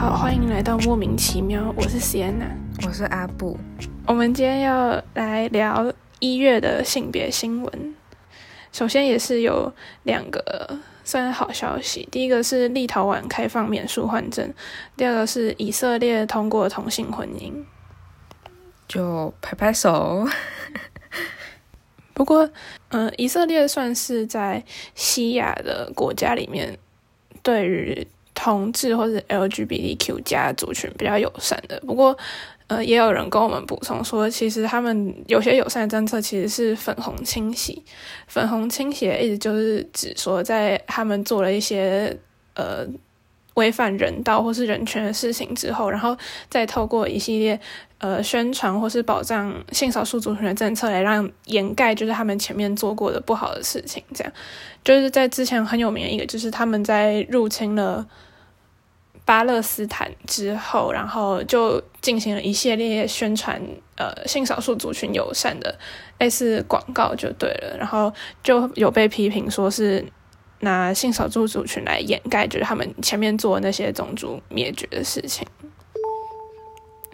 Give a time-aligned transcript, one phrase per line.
[0.00, 1.74] 好，欢迎来到莫名其妙。
[1.76, 2.48] 我是 Sienna，
[2.86, 3.58] 我是阿布。
[4.06, 7.94] 我们今天要来聊一月的性别新闻。
[8.72, 9.70] 首先也是有
[10.04, 14.50] 两个算是好消息，第一个是立陶宛开放免术换证，
[14.96, 17.52] 第二个是以色列通过同性婚姻。
[18.88, 20.26] 就拍拍手。
[22.14, 22.48] 不过，
[22.88, 24.64] 嗯，以色列算是在
[24.94, 26.78] 西亚的国家里面，
[27.42, 28.08] 对于
[28.42, 31.78] 同志或者 LGBTQ 加族群比较友善的。
[31.86, 32.16] 不过，
[32.68, 37.82] 呃，也有人跟我们补充说，其实他们有些友善政策其实是粉红清洗。
[38.26, 42.16] 粉红清洗的意思就是指说，在他们做了一些
[42.54, 42.86] 呃
[43.54, 46.16] 违反人道或是人权的事情之后，然后
[46.48, 47.60] 再透过一系列。
[48.00, 54.02] 呃，宣传或是保障性少数族群的政策来让掩盖，就是他们前面做过的不好的事情。
[54.14, 54.32] 这样，
[54.82, 58.06] 就是在之前很有名的一个，就是他们在入侵了
[59.30, 63.62] 巴勒斯坦之后，然后就进行了一系列宣传，
[63.94, 65.72] 呃，性少数族群友善的
[66.18, 67.76] 类似广告就对了。
[67.78, 70.04] 然后就有被批评说是
[70.62, 75.46] 拿性少数族群来掩盖，就是他们前面做的那些种族灭绝的事情。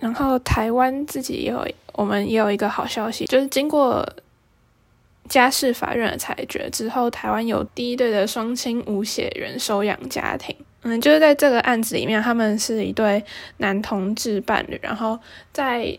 [0.01, 4.03] 然后台湾自己也有，我们也有一个好消息，就是经过
[5.29, 10.57] 家事法院的裁决之后，台湾有第一对的双亲无血缘收养家庭。
[10.87, 13.25] 嗯，就是在这个案子里面，他们是一对
[13.59, 15.19] 男同志伴侣，然后
[15.53, 15.99] 在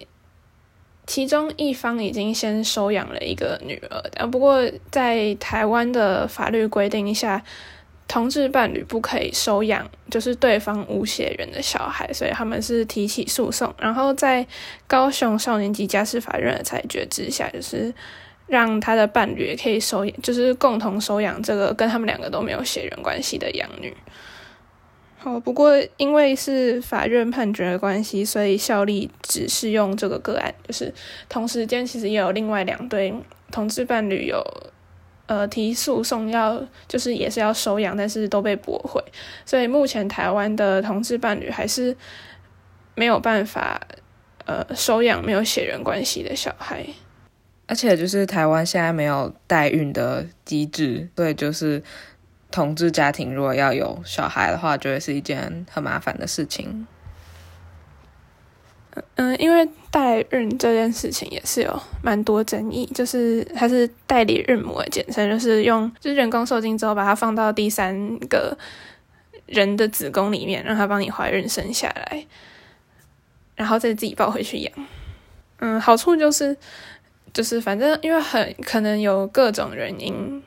[1.05, 7.43] 其中一方已经先收养了一个女儿，但不过在台湾的法律规定下。
[8.09, 13.75] 同志伴侣不可以收养，就是对方无血缘的小孩，所以他们是提起诉讼。
[13.77, 14.47] 然后在
[14.87, 17.93] 高雄少年级家事法院的裁决之下，就是
[18.47, 23.93] 让他的伴侣可以收养，就是共同收养这个跟他们两个都没有血缘关系的养女。
[25.27, 30.53] 好，不过因为是法院判决的关系，所以效力只适用这个个案。
[30.65, 30.93] 就是
[31.27, 33.13] 同时间其实也有另外两对
[33.51, 34.41] 同志伴侣有。
[35.25, 39.03] 呃，提诉讼要就是也是要收养，但是都被驳回，
[39.45, 41.93] 所以目前台湾的同志伴侣还是
[42.95, 43.77] 没有办法
[44.45, 46.87] 呃收养没有血缘关系的小孩，
[47.65, 51.83] 而且就是台湾现在没有代孕的机制，所以就是
[52.57, 56.87] 同志家庭如果要有小孩的话，就会是一件很麻烦的事情。
[59.13, 68.57] 嗯，因为代孕这件事情也是有蛮多争议，就是它是代理孕母的简称，就是用就是人工受精之后把它放到第三个
[69.45, 72.25] 人的子宫里面，让他帮你怀孕生下来，
[73.55, 74.73] 然后再自己抱回去养。
[75.59, 76.57] 嗯，好处就是
[77.31, 80.41] 就是反正因为很可能有各种原因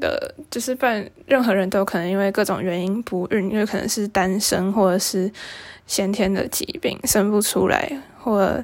[0.00, 5.30] 的，就是不然任何人都可能因为各种原因不孕，因为可能是单身或者是。
[5.88, 8.60] 先天的疾病生不出来，或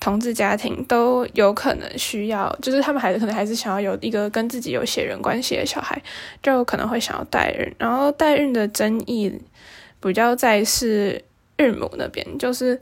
[0.00, 6.02] 同志家庭都有可能需要，就是他们还是可能还是想要有一个跟自己有血缘关系的小孩，
[6.42, 7.74] 就可能会想要代孕。
[7.76, 9.38] 然后代孕的争议
[10.00, 11.22] 比较在是
[11.58, 12.80] 孕母那边，就是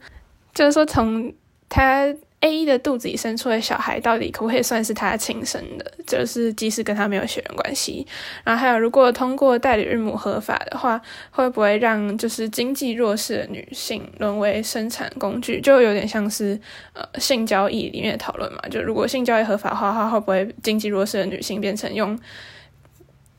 [0.55, 1.35] 就是说从
[1.69, 2.15] 他。
[2.41, 5.93] A 的肚子里生出的小孩到底可不可以算是他亲生的？
[6.07, 8.07] 就是即使跟他没有血缘关系。
[8.43, 10.99] 然后还有，如果通过代理孕母合法的话，
[11.31, 15.61] 会不会让就是经济弱势的女性沦为生产工具？
[15.61, 16.59] 就有点像是
[16.95, 18.59] 呃性交易里面的讨论嘛。
[18.71, 22.19] 就如果性交易合法化的话，会不会经济弱势的女性变成用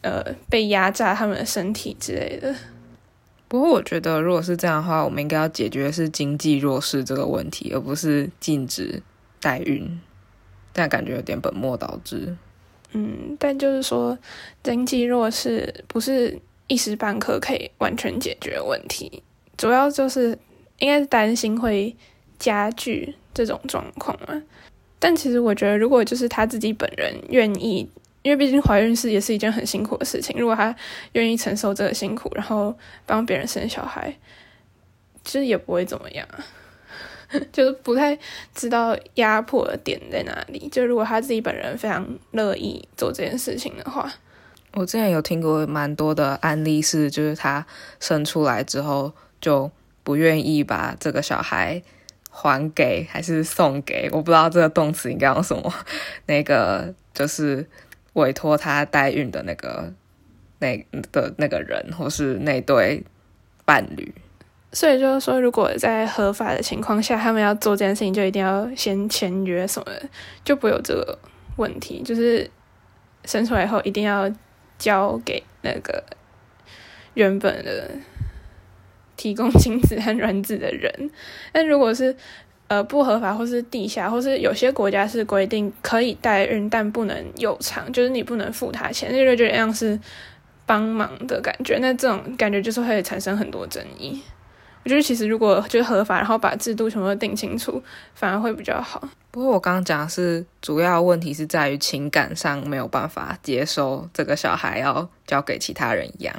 [0.02, 2.54] 呃被压榨他们的身体之类的？
[3.52, 9.04] 不过我觉得，如果是这样的话，我们应该要解决的是经济弱势这个问题，而不是禁止
[9.42, 10.00] 代孕。
[10.72, 12.38] 但感觉有点本末倒置。
[12.94, 14.18] 嗯，但就是说，
[14.64, 19.22] 经济弱势不是一时半刻可以完全解决问题，
[19.58, 20.40] 主要就是
[20.80, 21.94] 应该是担心会
[22.40, 24.42] 加剧这种状况嘛。
[24.98, 27.90] 但其实我觉得，如果就是他自己本人愿意。
[28.24, 30.76] 因为毕竟怀孕是也是一件很辛苦的事情，如果她
[31.14, 32.78] 愿意承受这个辛苦，然后
[33.08, 34.16] 帮别人生小孩，
[35.24, 36.28] 其实也不会怎么样，
[37.52, 38.16] 就是不太
[38.54, 40.70] 知道压迫的点在哪里。
[40.72, 44.14] 就如果她自己本人非常乐意做这件事情的话，
[44.74, 47.66] 我之前有听过蛮多的案例，是就是她
[48.00, 49.72] 生出来之后就
[50.04, 51.82] 不愿意把这个小孩
[52.30, 55.74] 还给还是送给，我不知道这个动词应该用什么，
[56.28, 57.68] 那个就是。
[58.14, 59.94] 委托他代孕的那个
[60.60, 60.78] 那
[61.12, 63.04] 的那个人，或是那对
[63.66, 64.14] 伴侣，
[64.74, 70.10] 所以就是说，如果在合法的情况下，他们要做这件事情，就一定要先签约什么的，
[70.44, 71.18] 就不会有这个
[71.58, 72.02] 问题。
[72.04, 72.50] 就是
[73.26, 74.30] 生出来后，一定要
[74.78, 76.04] 交给那个
[77.14, 77.92] 原本的
[79.16, 81.12] 提供精子和卵子的人。
[81.52, 82.16] 但如果是
[82.72, 90.00] 呃不合法或是地下，或是有些国家是规定可以代孕，但不能有偿，就是你不能付他钱，那就觉得像是
[90.66, 91.78] 帮忙的感觉。
[91.82, 94.22] 那这种感觉就是会产生很多争议。
[94.86, 97.84] 我觉得其实如果就是合法，然后把制度全部都定清楚，
[98.16, 99.06] 反而会比较好。
[99.32, 106.34] 不过我刚刚讲是主要问题是在于情感上没有办法接受这个小孩要交给其他人养，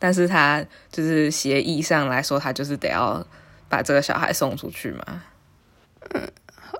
[0.00, 3.24] 但是他就是协议上来说，他就是得要
[3.68, 5.22] 把这个小孩送出去嘛。
[6.14, 6.30] 嗯，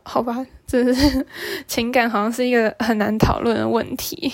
[0.03, 1.27] 好吧，这是
[1.67, 4.33] 情感好像是一个很难讨论的问题，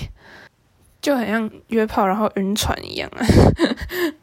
[1.00, 3.24] 就很像约炮然后晕船一样啊。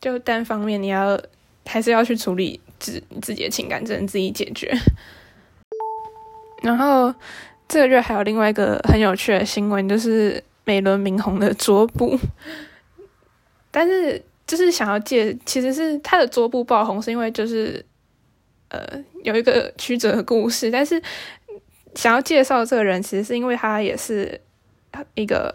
[0.00, 1.20] 就单方面你要
[1.66, 4.72] 还是要去处理自自己的情感，只能自己解决。
[6.62, 7.12] 然后
[7.68, 12.18] 这个月还有另外一个很有趣的新闻，就是美轮明宏的桌布。
[13.70, 17.84] 但是就是想要借，其实是他的桌布爆红，是因为就是
[18.68, 18.80] 呃
[19.22, 20.70] 有一个曲折的故事。
[20.70, 21.00] 但是
[21.94, 24.40] 想要介绍这个人，其实是因为他也是
[25.14, 25.54] 一个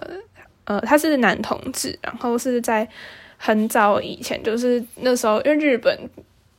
[0.66, 2.88] 呃他是男同志，然后是在
[3.38, 5.98] 很早以前，就是那时候因为日本。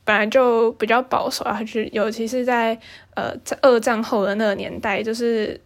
[0.07, 2.79] 本来就比较保守啊，就是尤其是在
[3.15, 5.59] 呃在二战后的那个年代，就是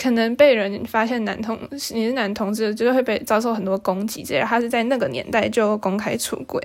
[0.00, 4.46] 可能被人发现男同你是男同志，就会被遭受很多攻击这样。
[4.46, 6.62] 他是在那个年代就公开出轨。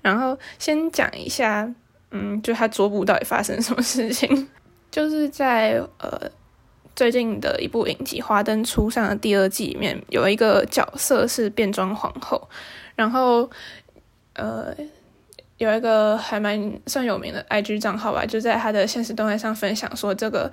[0.00, 1.70] 然后先讲一下，
[2.10, 4.48] 嗯，就他桌布到底发生什么事情，
[4.90, 6.30] 就是在呃
[6.96, 12.48] 最近的一部影集《华灯初上》的第二季里面，有一个角色是变装皇后，
[12.94, 13.50] 然后
[14.34, 14.74] 呃。
[15.58, 20.52] 有一个还蛮算有名的 IG 账号吧，就在他的现实动态上分享说，这个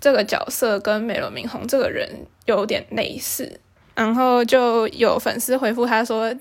[0.00, 2.08] 这个角色跟美轮明宏这个人
[2.46, 3.60] 有点类似，
[3.94, 6.34] 然后就有粉丝回复他说，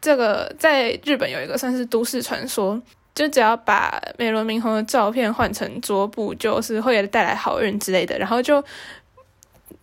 [0.00, 2.80] 这个在日本有一个算是都市传说，
[3.14, 8.62] 就只要把美轮明宏的照片换成桌布，就是会带来好运之类的，然后就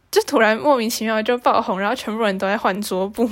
[0.10, 3.30] 就突然莫名其妙就爆红，然后全部人都在换桌布。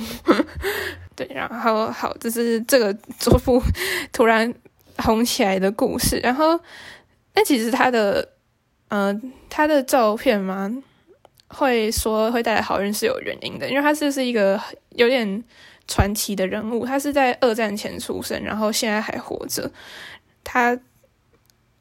[1.16, 3.62] 对，然后好，这是这个桌布
[4.12, 4.52] 突然
[4.98, 6.18] 红起来的故事。
[6.18, 6.60] 然后，
[7.34, 8.28] 那其实他的，
[8.88, 9.18] 呃，
[9.48, 10.70] 他的照片嘛，
[11.48, 14.60] 会说会带来好运是有原因的，因为他是是一个
[14.90, 15.42] 有点
[15.88, 19.70] 传奇的人物，他是在二战前出生，然后现在还活着，
[20.44, 20.78] 他。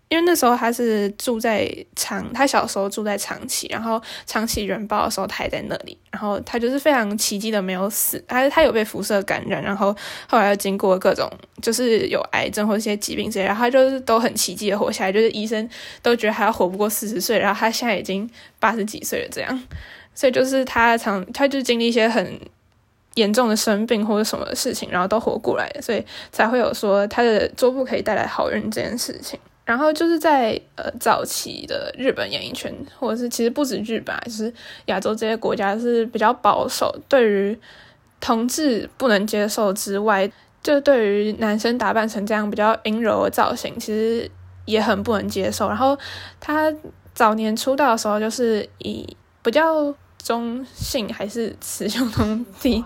[0.08, 9.94] 因为那时候他是住在长，他小时候住在长崎，然后长崎人爆的时候他还在那里，然后他就是非常奇迹的没有死，他他有被辐射感染，然后
[10.30, 11.28] 后来又经过各种
[11.60, 15.68] 就是有癌症或一些疾病之类，然后他就是都很奇迹的活下来，就是医生
[16.04, 18.30] 都觉得他活不过四十岁，然后他现在已经
[18.60, 19.64] 八十几岁了这样，
[20.14, 22.40] 所以就是他常他就经历一些很
[23.16, 29.40] 严重的生病或者什么事情，然后都活过来，所以才会有说他的桌布可以带来好运这件事情。
[29.66, 34.54] 然后就是在呃早期的日本演艺圈，或者是其实不止日本，就是
[34.86, 37.60] 亚洲这些国家是比较保守，对于
[38.22, 44.30] 同志不能接受之外，就对于男生打扮成这样比较阴柔的造型，其实
[44.66, 45.68] 也很不能接受。
[45.68, 45.98] 然后
[46.40, 46.72] 他
[47.16, 49.92] 早年出道的时候，就是以 比较
[50.26, 52.84] 中性还是雌雄同体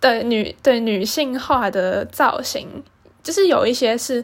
[0.00, 2.68] 的女对女性化的造型，
[3.22, 4.22] 就是有一些是。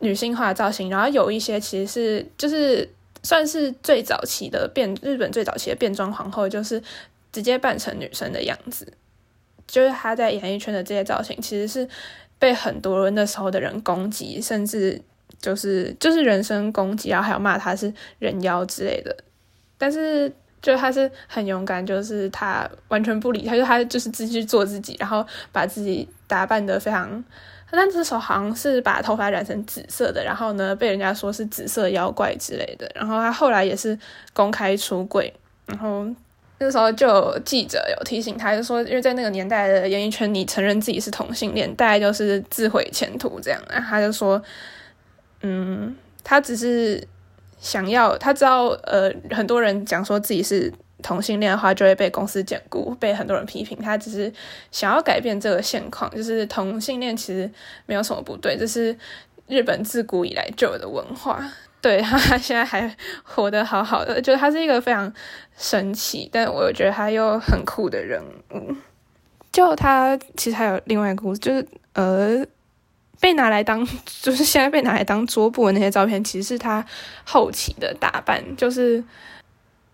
[0.00, 2.86] 女性化的造型，然后有一些其实是就是
[3.22, 6.82] 算是最早期的变日本最早期的变装皇后，就是
[7.32, 8.92] 直接扮成女生的样子。
[9.66, 11.88] 就是她在演艺圈的这些造型，其实是
[12.38, 15.00] 被很多那时候的人攻击，甚至
[15.40, 19.16] 就是就是人身攻击，然后还有骂她是人妖之类的。
[19.78, 20.30] 但是
[20.66, 27.22] 就他是很勇敢，就是他完全不理，他就他就是继续做自己，然后把自己打扮的非常。
[27.70, 32.90] 但这时候好像是把头发染成紫色的，然后呢，被人家说是紫色妖怪之类的。
[32.96, 33.96] 然后他后来也是
[34.32, 35.32] 公开出柜，
[35.66, 36.04] 然后
[36.58, 43.60] 那时候就有记者有提醒他，就说因为在那个年代的演艺圈，你承认自己是同性恋，大概就是自毁前途这样。
[43.70, 44.42] 然后他就说，
[45.42, 45.94] 嗯，
[46.24, 47.06] 他只是
[47.58, 50.72] 想要，他知道呃，很多人讲说自己是。
[51.02, 53.78] 同性恋的话就会被公司解雇，被很多人批评。
[53.80, 54.32] 他只是
[54.72, 57.48] 想要改变这个现况，就是同性恋其实
[57.84, 58.96] 没有什么不对，这是
[59.46, 61.38] 日本自古以来就有的文化。
[61.82, 65.12] 对他现在还活得好好的，就是他是一个非常
[65.56, 68.20] 神奇，但我觉得他又很酷的人
[68.54, 68.74] 物。
[69.52, 72.44] 就他其实还有另外一个故事，就是呃，
[73.20, 73.86] 被拿来当
[74.22, 76.84] 就是现在被拿来当桌布的那些照片，其实是他
[77.24, 79.02] 后期的打扮，就是。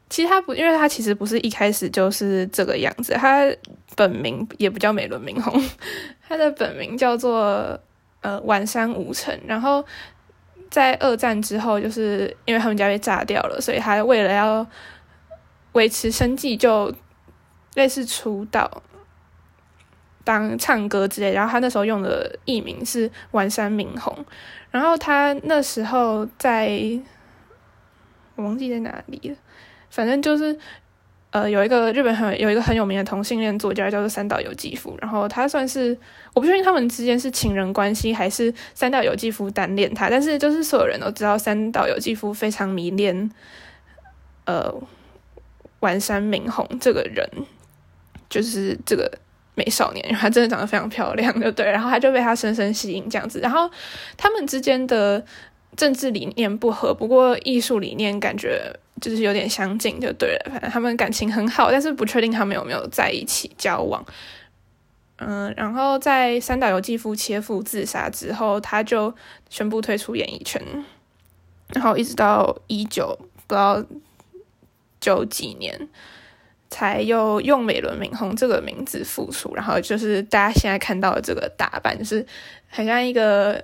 [0.08, 3.14] 其实他不，因为他其实不是一开始就是这个样子。
[3.14, 3.50] 他
[3.96, 5.58] 本名也不叫美轮明宏，
[6.28, 7.80] 他的本名叫做
[8.20, 9.82] 呃完山无城，然后
[10.68, 14.66] 在二战之后，就是因为他们家被炸掉了，所以他为了要
[15.72, 16.94] 维持生计，就
[17.72, 18.82] 类似出道。
[20.24, 24.24] 当唱歌之类，然后他那时候用的艺名是丸山明宏，
[24.70, 26.70] 然后他那时候在，
[28.36, 29.36] 我忘记在哪里了，
[29.90, 30.56] 反正就是
[31.30, 35.98] 呃有一个日本很有一个很有名的同性恋作家叫做三岛由纪夫，然后他算是
[36.34, 43.30] 我不确定他们之间是情人关系还是三岛由纪夫单恋他，但是就是所有人都知道三岛由纪夫非常迷恋
[44.44, 44.72] 呃
[45.80, 47.28] 丸山明宏这个人，
[48.28, 49.18] 就是这个。
[49.54, 53.38] 美少年，她真的长得非常漂亮，就对，然后他就被她深深吸引这样子。
[53.40, 53.70] 然后
[54.16, 55.22] 他们之间的
[55.76, 60.50] 政治理念不合，不过艺术理念感觉就是有点相近，就对了。
[60.50, 64.04] 反正他们感情很好，但是不确定他们有没有在一起交往。
[65.18, 69.14] 嗯，然后在三岛由纪夫切腹自杀之后，他就
[69.50, 70.60] 宣布退出演艺圈，
[71.74, 73.16] 然后一直到一九
[73.46, 73.84] 不知道
[74.98, 75.88] 九几年。
[76.72, 82.26] 才又用美轮明宏这个名字复出，然后就是大家现在看到的这个打扮，就是
[82.66, 83.62] 很像一个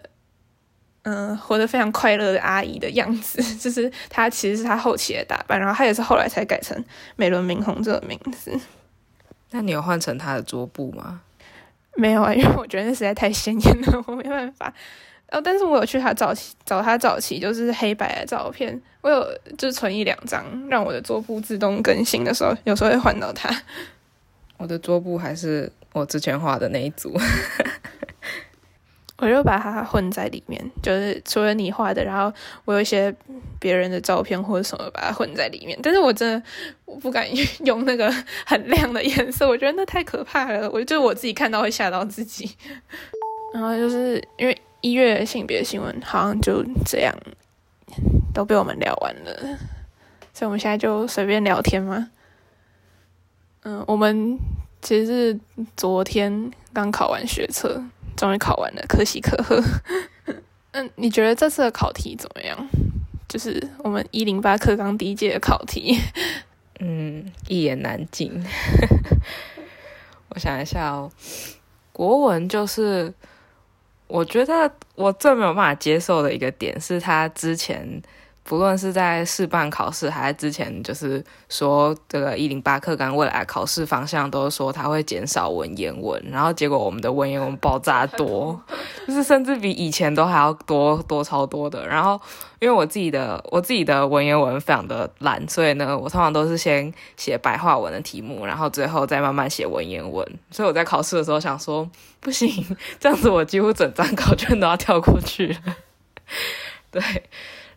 [1.03, 3.43] 嗯活得非常快乐的阿姨的样子。
[3.57, 6.85] 就是她其实是她后期的打扮，然后她也是后来才改成
[7.17, 8.61] 美轮明宏这个名字。
[9.53, 11.23] 那你有换成她的桌布吗？
[11.97, 14.73] 没有啊，因为我觉得那实在太鲜艳了，我没办法。
[15.31, 19.27] 哦，但是我有去他早期找他早期就是黑白的照片，我有
[19.59, 23.51] 就存一两张，让我的桌布自动更新的时候，有时候会换到他。
[24.57, 27.15] 我的桌布还是我之前画的那一组，
[29.19, 32.33] 我就把它混在里面，就是除了你画的，然后
[32.65, 33.15] 我有一些
[33.61, 35.79] 别人的照片或者什么，把它混在里面。
[35.83, 36.43] 但是我真的
[36.87, 37.27] 我不敢
[37.67, 38.11] 用那个
[38.47, 42.51] 很亮的颜色，我觉得那太可怕了，我就我自己看到会吓到自己。
[43.53, 44.59] 然后就是因为。
[44.81, 47.13] 一月性别新闻好像就这样
[48.33, 49.59] 都被我们聊完了，
[50.33, 52.11] 所以我们现在就随便聊天吗？
[53.63, 54.39] 嗯，我们
[54.81, 55.41] 其实是
[55.77, 57.83] 昨天刚考完学测，
[58.17, 59.61] 终于考完了，可喜可贺。
[60.71, 62.69] 嗯，你觉得这次的考题怎么样？
[63.29, 65.99] 就是我们一零八课纲第一届的考题。
[66.79, 68.33] 嗯，一言难尽。
[70.31, 71.11] 我想一下哦，
[71.93, 73.13] 国文就是。
[74.09, 78.03] 我觉得我最没有办法接受的一个点是他之前。
[78.49, 88.59] 不论是在试办考试，还是之前就是说这个一零八课纲未来考试方向，都是说它会减少文言文，然后结果我们的文言文爆炸多，
[89.07, 91.87] 就是甚至比以前都还要多多超多的。
[91.87, 92.19] 然后
[92.59, 100.27] 因为我自己的我自己的文言文非常的烂，所以呢，我通常都是先写白话文的题目，然后最后再慢慢写文言文。
[100.51, 101.87] 所以我在考试的时候想说，
[102.19, 102.49] 不行，
[102.99, 105.77] 这样子我几乎整张 考卷都要跳过去了。
[106.91, 107.03] 对。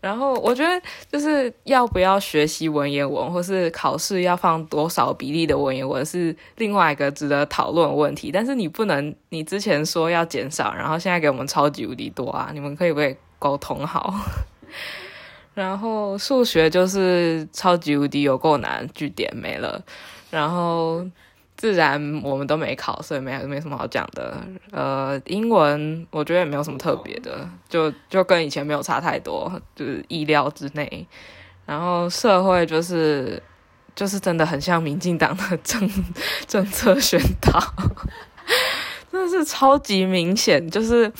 [0.01, 0.81] 然后我觉得
[1.11, 8.31] 就是要不要学习文言文，或是考试要放多少比例的文言文，是另外一个值得讨论的问题。
[8.31, 12.49] 但是你不能，你之前说要减少，然后现在给我们超级无敌多啊！
[12.51, 14.13] 你们可以不可以沟通好？
[15.53, 19.81] 然后数学就是超级无敌有够难，句点没了，
[20.29, 21.05] 然后。
[21.61, 24.35] 自然我们都没考，所以没没什么好讲的。
[24.71, 31.07] 呃，英文我觉得也没有什么特别的，就就跟以前没有差太多，就是意料之内。
[31.67, 33.39] 然后社会就是
[33.93, 35.87] 就是真的很像民进党的政
[36.47, 37.61] 政策宣导，
[39.11, 41.13] 真的是超级明显，就是。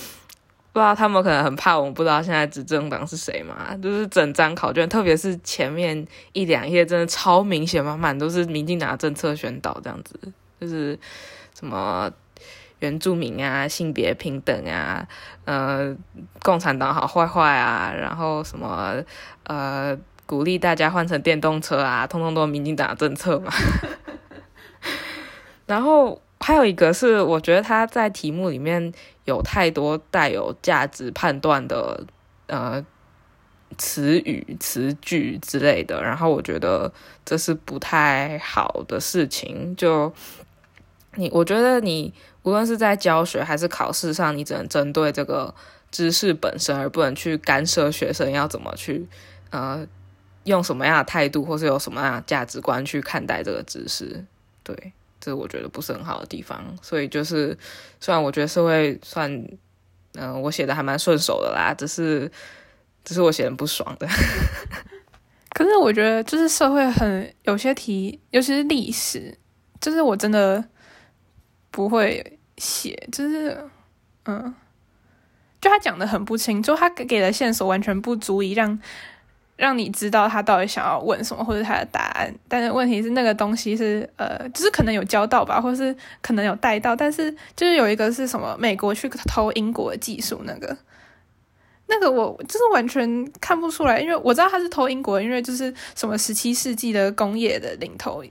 [0.73, 3.75] 不知道他们可能很怕我们不知道现在执政党是谁嘛？
[3.81, 10.17] 就是整张考卷，特别是前面一两页，真的超明显，满满都是民进党政策宣导，这样子，
[10.61, 10.97] 就是
[11.53, 12.09] 什么
[12.79, 15.05] 原住民啊、性别平等啊、
[15.43, 15.93] 呃，
[16.41, 18.95] 共产党好坏坏啊，然后什么
[19.43, 23.51] 呃，鼓励大家换成电动车啊，通通都民进党的政策嘛。
[25.67, 28.93] 然后还有一个是，我觉得他在题目里面。
[29.25, 32.03] 有太多带有价值判断的
[32.47, 32.83] 呃
[33.77, 36.91] 词语、词句之类的，然后我觉得
[37.23, 39.75] 这是不太好的事情。
[39.75, 40.11] 就
[41.15, 45.53] 你，我觉得你无论是在教学还是考试上，你只能针对这个
[45.91, 49.07] 知识本身，而不能去干涉学生要怎么去
[49.51, 49.85] 呃
[50.45, 54.25] 用什么样的态度，或是有什么样的价值观去看待这个知识。
[54.63, 54.91] 对。
[55.21, 57.57] 这我觉得不是很好的地方，所以就是
[57.99, 59.31] 虽然我觉得社会算，
[60.15, 62.29] 嗯，我写的还蛮顺手的啦，只是
[63.05, 64.07] 只是我写的不爽的。
[65.53, 69.37] 可是我觉得就是社会很有些题，尤其是历史，
[69.79, 70.63] 就是我真的
[71.69, 73.57] 不会写，就是
[74.25, 74.53] 嗯，
[75.59, 78.79] 就他讲的很不清，就他给的线索完全不足以让
[79.61, 82.33] 让你知道他到底想要问什么或者他的答案。
[82.47, 90.75] 但是问题是那个东西是呃，就是可能有教到吧，或是可能有带到，但是就是有一个是什么美国去偷英国的技术那个。
[91.85, 98.23] 那个我就是完全看不出来，因为我知道他是偷英国，因为就是什么十七世纪的工业的领头，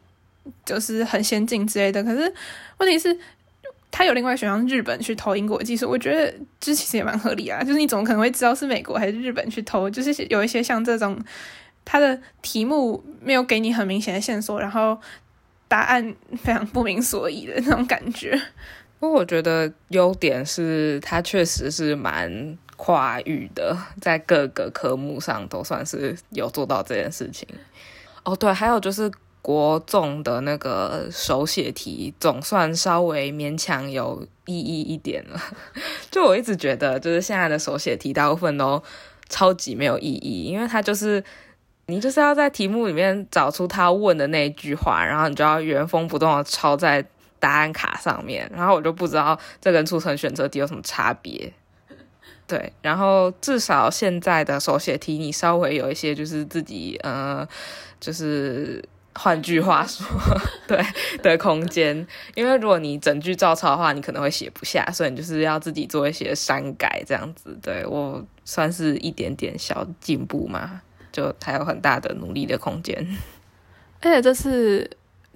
[0.64, 2.02] 就是很先进之类的。
[2.02, 2.32] 可是
[2.78, 3.16] 问题是，
[3.90, 7.62] 他有另外选项日本去偷英国技术，我觉得这其实也蛮合理啊。
[7.62, 9.88] 就是你怎么可能会知道是美国还是日本去偷？
[9.90, 11.18] 就是有一些像这种，
[11.84, 14.98] 他的题目没有给你很明显的线索，然后
[15.68, 18.40] 答案非常不明所以的那种感觉。
[18.98, 22.56] 不过我觉得优点是，他确实是蛮。
[22.82, 27.46] 跨域的，在各个科目上都算是有做到这件事情。
[28.22, 35.40] 哦，对，还有就是国中的那个手写题，总算稍微勉强有意义一点了。
[36.10, 38.82] 就我一直觉得，就是现在的手写题大部分都
[39.28, 41.22] 超级没有意义，因为它就是
[41.86, 47.04] 你就是要在题目里面找出他问的那句话，然后你就要原封不动的抄在
[47.38, 48.50] 答案卡上面。
[48.54, 51.52] 然后我就不知道这跟出成选择题有什么差别。
[52.46, 57.46] 对，然后至少现在的手写题，你稍微有一些就是自己呃，
[58.00, 60.06] 就是换句话说，
[60.66, 60.84] 对
[61.22, 62.06] 的空间。
[62.34, 67.58] 因为如果你整句照抄的话，你可能会写不下，所以你就是要自己做一些删改这样子。
[67.62, 70.80] 对我算是一点点小进步嘛，
[71.12, 73.06] 就还有很大的努力的空间。
[74.00, 74.90] 而且这次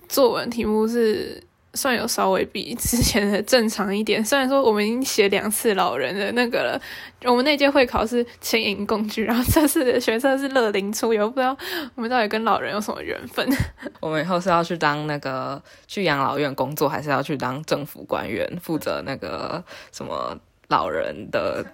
[0.08, 1.42] 作文题目是。
[1.74, 6.80] 算有稍微比之前的正常一点，虽然说我们已经写两次老人的那个了，
[7.24, 11.56] 我们那届会考是牵引工具，然后这次的学测是乐龄出游，不知道
[11.94, 13.48] 我们到底跟老人有什么缘分。
[14.00, 21.64] 我们以后是要去当那个去养老院工作，还是要去当政府官员，负责那个什么老人的？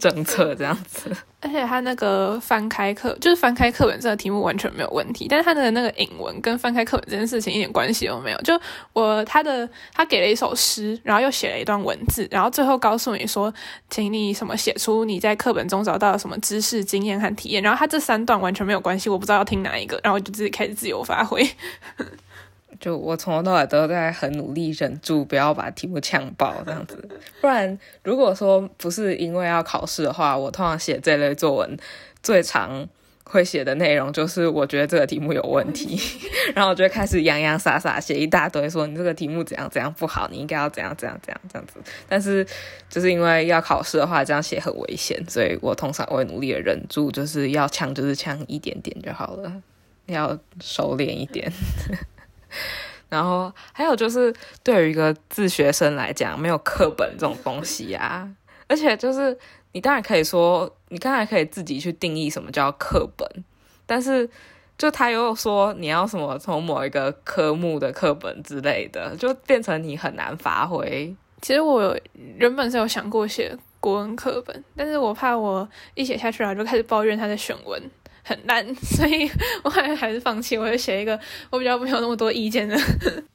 [0.00, 1.08] 政策这样子，
[1.40, 8.38] 而且他那个翻开课，就是翻开课本这个题目完全没有问题，但是他的那个引文跟翻开课本这件事情一点关系都没有。
[8.42, 8.60] 就
[8.92, 13.54] 我他的他给了一首诗，然后又写了一段文字，然后最后告诉你说，
[13.88, 17.62] 请你什么写出你在课本中找到什么知识、经验和体验。
[17.62, 21.48] 然后他这三段完全没有关系，我不知道要听哪一个，然后就自己开始自由发挥。
[22.84, 27.08] 就我从头到尾都在很努力忍住，不要把题目呛爆这样子。
[27.40, 31.78] 不然，如果说不是因为要考试的话，我通常写这类作文
[32.22, 32.86] 最常
[33.24, 35.98] 会写的内容就是我觉得这个题目有问题，
[36.54, 41.76] 然后我就开始洋洋洒洒写一大堆，说你这个题目怎样怎样不好，你应该要怎样怎样怎样这样子。
[42.06, 42.46] 但是
[42.90, 49.50] 就是因为要考试的话，这样写很危险，所以我通常会努力的忍住，就是要呛就是呛一点点就好了，
[50.04, 51.50] 要收敛一点。
[53.08, 58.28] 然后还有就是，对于一个自学生来讲，没有课本这种东西呀。
[58.66, 59.36] 而且就是
[59.72, 63.28] 你当然可以说，你当然可以自己去定义什么叫课本，
[63.86, 64.28] 但是
[64.78, 71.14] 就他又说你要什么从某一个科目的课本之类的，就变成你很难发挥。
[71.42, 71.96] 其实我
[72.36, 77.80] 原本是有想过写国文课本，但是我怕我一写下去然后就开始抱怨他的选文。
[78.24, 79.30] 很烂， 所以
[79.62, 81.18] 我还来还是放弃，我就写一个
[81.50, 82.76] 我比较没有那么多意见的。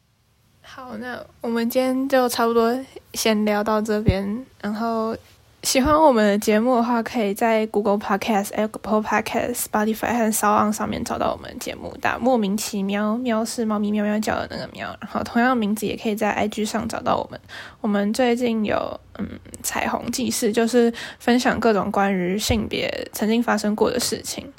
[0.61, 2.77] 好，那我们今天就差不多
[3.13, 5.15] 先聊到这边，然后。
[5.61, 11.93] 喜欢我们的节目的话，可以在 Google Podcast、Apple Podcast、Spotify 和 s o n 上面找到我们节目。
[12.01, 17.37] 打莫名其妙喵是猫咪喵喵叫的那个喵，然后同样名字也可以在 IG 上找到我们。
[17.81, 19.27] 我们最近有嗯
[19.61, 24.49] 彩虹记事，就是分享各种关于性别曾经发生过的事情。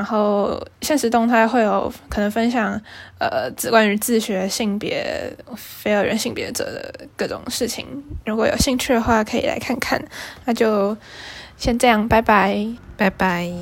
[0.00, 2.72] 然后现实动态会有可能分享，
[3.18, 7.86] 呃，关于自学性别、非二元性别者的各种事情。
[8.24, 10.02] 如果有兴趣的话，可以来看看。
[10.46, 10.96] 那就
[11.58, 13.52] 先这样，拜拜，拜拜。